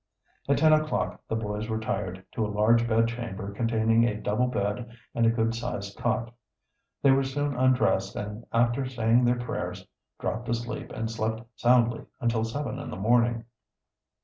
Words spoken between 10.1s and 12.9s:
dropped asleep and slept soundly until seven in